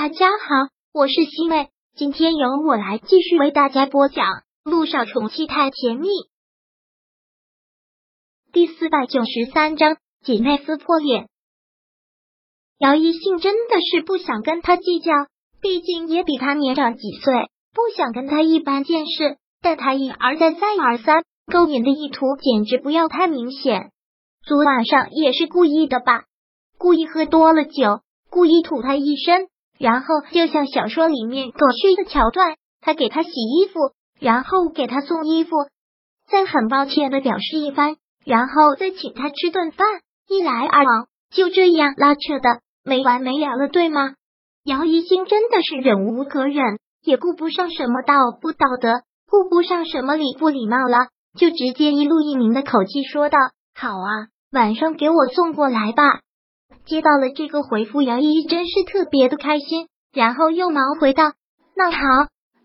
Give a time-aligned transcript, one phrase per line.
[0.00, 4.26] 大家好，我是西妹，今天由我来继续为大家播讲
[4.62, 6.06] 《路上宠妻太甜蜜》
[8.52, 11.28] 第四百九十三章姐妹撕破脸。
[12.78, 15.10] 姚一信真的是不想跟他计较，
[15.60, 19.36] 毕竟也比他年长几岁，不想跟他一般见识。
[19.60, 23.90] 但他一而再再而三勾引的意图，简直不要太明显。
[24.46, 26.26] 昨晚上也是故意的吧？
[26.78, 29.48] 故意喝多了酒，故意吐他一身。
[29.78, 33.78] 然后就像小说里面狗血的桥段，他给他洗衣服，
[34.20, 35.50] 然后给他送衣服，
[36.28, 39.86] 再很抱歉的表示一番，然后再请他吃顿饭，
[40.28, 44.14] 一来二往，就这样拉扯的没完没了了，对吗？
[44.64, 51.08] 姚一星真的是忍无可忍，也顾不上什么道不道德，顾不上什么礼不礼貌了，
[51.38, 53.38] 就直接一路一鸣的口气说道
[53.74, 56.02] ：“好啊，晚上给我送过来吧。”
[56.84, 61.32] 接到了这个回复，姚依依真是特别的开心，然后又忙回道
[61.76, 61.98] ：“那好，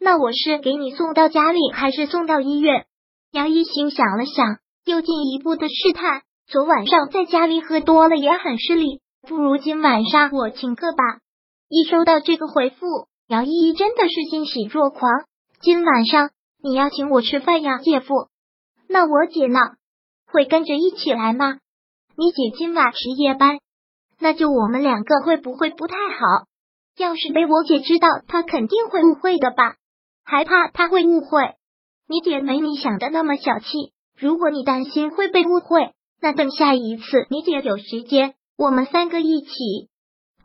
[0.00, 2.86] 那我是给你送到家里，还是送到医院？”
[3.32, 11.02] 杨一心想了想，又进一步的试探：“昨晚上在家里喝多了也很失礼，不如今晚上我请客吧。”
[11.68, 12.86] 一收到这个回复，
[13.26, 15.10] 姚依依真的是欣喜若狂。
[15.60, 16.30] 今晚上
[16.62, 18.28] 你要请我吃饭呀，姐夫？
[18.88, 19.58] 那我姐呢？
[20.26, 21.58] 会跟着一起来吗？
[22.16, 23.58] 你姐今晚值夜班。
[24.22, 26.46] 那就我们两个会不会不太好？
[26.96, 29.74] 要是被我姐知道，她肯定会误会的吧？
[30.24, 31.56] 还怕她会误会？
[32.08, 33.66] 你姐没你想的那么小气。
[34.16, 39.48] 如果你担心会被误会，那等下一次你姐有时间，我们三个一起。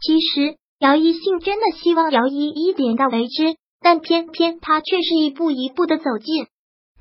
[0.02, 6.48] 其实姚一信真的希望姚依依点到为止，但偏偏他却是一步一步的走近。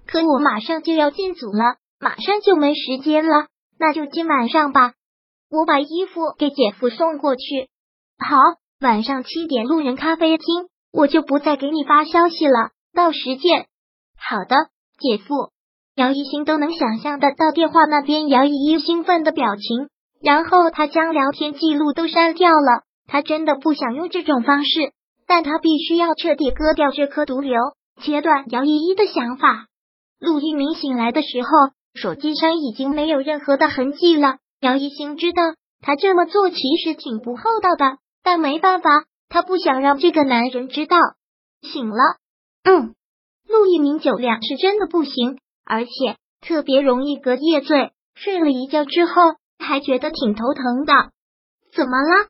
[0.06, 3.46] 可我马上就要进组了，马上就没时间了，
[3.78, 4.92] 那就今晚上吧。
[5.50, 7.68] 我把衣服给姐夫送过去。
[8.18, 8.36] 好，
[8.80, 13.66] 晚上七点路人咖啡厅，我就不再给你发消息了，到时见。
[14.18, 14.56] 好的，
[14.98, 15.52] 姐夫。
[15.94, 19.88] 姚一星都能想象得到电话那边姚依依兴奋的表情，
[20.20, 22.82] 然后他将聊天记录都删掉了。
[23.06, 24.92] 他真的不想用这种方式，
[25.26, 27.58] 但他必须要彻底割掉这颗毒瘤，
[28.02, 29.68] 切断姚依依的想法。
[30.18, 31.48] 陆一鸣醒来的时候，
[31.94, 34.38] 手机上已经没有任何的痕迹了。
[34.60, 35.42] 姚一星知道
[35.80, 40.96] 他这么做其实挺不厚道的，但没办法，他不想让这个男人知道。
[41.62, 41.96] 醒了，
[42.64, 42.94] 嗯，
[43.48, 45.90] 陆一鸣酒量是真的不行，而且
[46.40, 47.92] 特别容易隔夜醉。
[48.14, 49.12] 睡了一觉之后，
[49.58, 50.92] 还觉得挺头疼的。
[51.74, 52.28] 怎么了？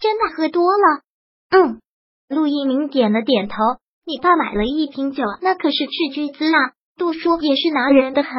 [0.00, 1.02] 真的喝多了？
[1.50, 1.80] 嗯，
[2.28, 3.54] 陆一鸣点了点头。
[4.04, 8.32] 你爸买了一瓶酒，那可是斥巨资啊，度数也是拿人的很。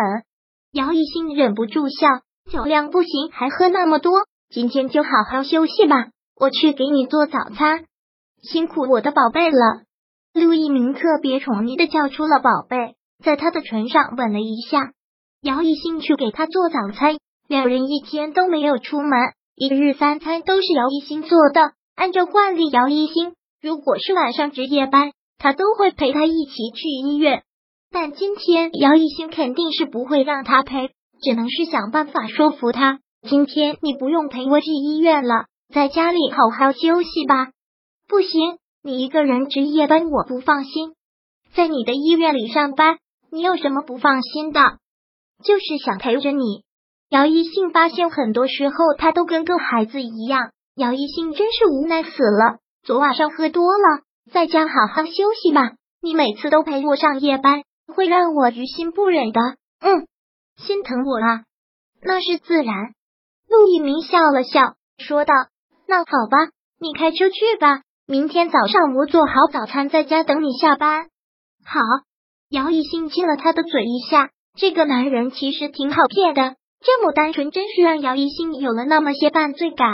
[0.73, 2.07] 姚一星忍不住笑。
[2.51, 4.11] 酒量不行，还喝那么多，
[4.49, 6.09] 今天就好好休息吧。
[6.35, 7.85] 我去给你做早餐，
[8.43, 9.83] 辛苦我的宝贝了。
[10.33, 14.91] 陆一鸣特别宠溺的叫出了宝贝，在他的唇上吻了一下。
[15.41, 17.15] 姚一兴去给他做早餐，
[17.47, 19.11] 两人一天都没有出门，
[19.55, 21.71] 一日三餐都是姚一兴做的。
[21.95, 23.31] 按照惯例，姚一兴
[23.61, 27.43] 如果是晚上值夜班，他都会陪他一起去医院，
[27.91, 30.91] 但今天姚一兴肯定是不会让他陪。
[31.21, 32.99] 只能是想办法说服他。
[33.21, 37.51] 今天你不用陪我去医院了，在家里好好休息吧。
[38.07, 40.95] 不行，你一个人值夜班，我不放心。
[41.53, 42.97] 在你的医院里上班，
[43.31, 44.59] 你有什么不放心的？
[45.43, 46.63] 就是想陪着你。
[47.09, 50.51] 姚一信发现，很多时候他都跟个孩子一样。
[50.75, 52.57] 姚一信真是无奈死了。
[52.83, 54.01] 昨晚上喝多了，
[54.31, 55.73] 在家好好休息吧。
[56.01, 57.61] 你每次都陪我上夜班，
[57.93, 59.39] 会让我于心不忍的。
[59.81, 60.07] 嗯。
[60.65, 61.43] 心疼我啊，
[62.01, 62.93] 那是自然。
[63.49, 65.33] 陆一鸣笑了笑，说道
[65.87, 66.37] ：“那好吧，
[66.79, 67.81] 你开车去吧。
[68.07, 71.07] 明天早上我做好早餐，在家等你下班。”
[71.65, 71.79] 好。
[72.49, 79.87] 姚一兴亲了他的嘴一下，这个男人其实挺好骗的，这么单纯，真是让姚一兴有了那么些犯罪感。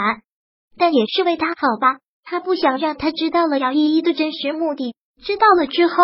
[0.76, 5.94] 但也是为他好吧，他不想让他知道了姚依依的真实目的，知道了之后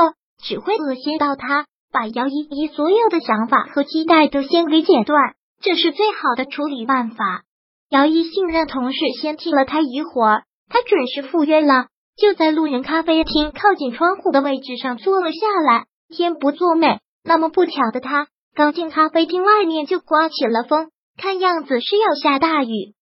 [0.44, 1.66] 只会恶心到他。
[1.94, 7.44] 把姚依依所有的想法和期待都先给剪断，这是最好的处理办法。
[7.88, 11.86] 姚依信任同事先替了他一会儿，他准时赴约了，
[12.16, 15.84] 就在路人咖啡厅靠近窗户的位置上坐了下来。
[16.08, 18.26] 天不作美，那么不巧的他
[18.56, 22.94] 刚进咖啡厅，外面就刮起了风，看样子是要下大雨。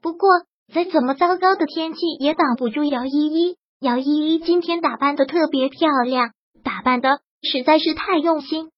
[0.00, 0.28] 不过
[0.72, 3.56] 再怎么糟糕的天气也挡不住姚依依。
[3.80, 6.30] 姚依依今天打扮的特别漂亮，
[6.62, 7.18] 打扮的。
[7.42, 8.70] 实在是太用心。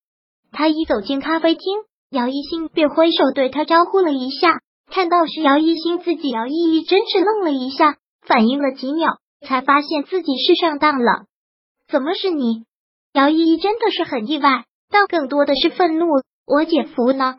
[0.51, 1.63] 他一走进咖啡厅，
[2.09, 4.59] 姚一新便挥手对他招呼了一下。
[4.89, 11.25] 看到是姚一新，自己姚依依真是愣了一下，反应了几秒，才发现自己是上当了。
[11.87, 12.65] 怎么是你？
[13.13, 16.07] 姚依依真的是很意外，但更多的是愤怒。
[16.45, 17.37] 我姐夫呢？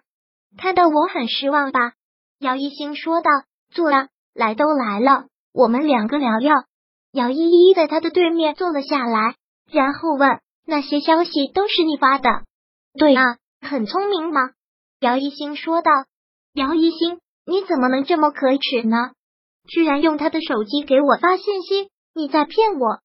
[0.57, 1.93] 看到我很失望吧？
[2.39, 3.31] 姚一星说道。
[3.75, 5.25] 坐啊，来都来了，
[5.55, 6.55] 我们两个聊聊。
[7.11, 9.37] 姚依依在他的对面坐了下来，
[9.71, 10.29] 然后问
[10.67, 12.29] ：“那些消息都是你发的
[12.99, 14.51] ？”“对啊，很聪明吗？”
[15.01, 15.91] 姚一星说道。
[16.55, 19.13] “姚一星，你怎么能这么可耻呢？
[19.67, 21.89] 居然用他的手机给我发信息！
[22.15, 23.01] 你在骗我！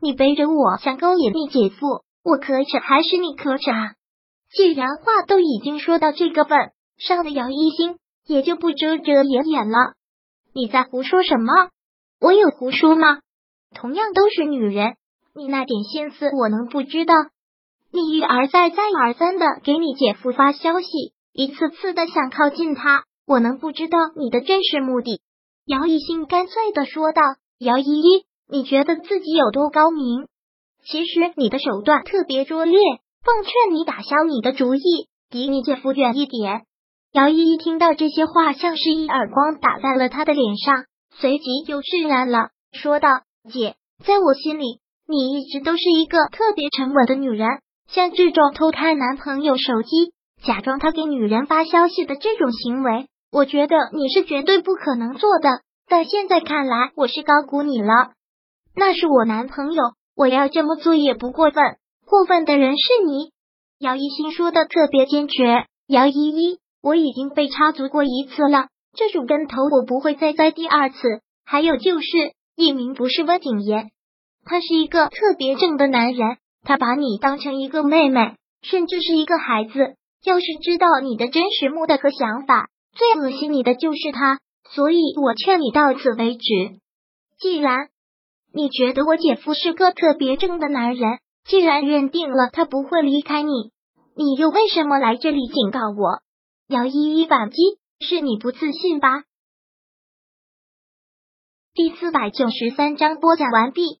[0.00, 3.94] 你背着我想勾引你姐夫，我可耻还是你可耻啊？
[4.50, 9.94] 既然话都已经说到这个份上了，姚一星也就不遮遮掩掩了。”
[10.54, 11.52] 你在胡说什么？
[12.20, 13.20] 我有胡说吗？
[13.74, 14.96] 同样都是女人，
[15.38, 17.14] 你那点心思我能不知道？
[17.92, 20.88] 你一而再、再而三的给你姐夫发消息，
[21.32, 25.22] 一次次的想靠近他，我能不知道你的真实目的？
[25.64, 27.22] 姚一新干脆的说道
[27.60, 30.26] ：“姚依依，你觉得自己有多高明？
[30.84, 32.78] 其实你的手段特别拙劣，
[33.22, 36.62] 奉劝你打消你的主意，离你姐夫远一点。”
[37.12, 47.48] 姚依依听到这些话，像是一耳光打在了他的脸上，随即又释然了，说道：“姐，在我心里，你一直都是一个特别沉稳的女人。
[47.88, 50.12] 像这种偷看男朋友手机，
[50.44, 55.48] 假装他给女人发消息的这种行为，我觉得你是绝对不可能做的。
[55.88, 58.12] 但现在看来，我是高估你了。
[58.76, 59.82] 那是我男朋友，
[60.14, 61.64] 我要这么做也不过分，
[62.06, 63.30] 过分的人是你。”
[63.80, 65.64] 姚一新说的特别坚决。
[65.86, 66.58] 姚依依。
[66.80, 70.96] 我已经被插足过一次了，这种跟头我不会再栽第二次。
[71.44, 72.06] 还有就是，
[72.54, 73.90] 一鸣不是温景言，
[74.48, 79.94] 他是一个特别正的男人，他把你当成一个妹妹，甚至是一个孩子。
[80.24, 84.40] 要是知道你的真实目的和想法，最恶心你的就是他。
[84.70, 86.80] 所以我劝你到此为止。
[87.38, 87.90] 既然
[88.52, 93.52] 你觉得我姐夫是个特别正的男人，既然认定了他不会离开你，
[94.16, 96.22] 你又为什么来这里警告我？
[96.66, 97.56] 要一一反击，
[98.00, 99.24] 是你不自信吧？
[101.74, 104.00] 第四百九十三章播讲完毕。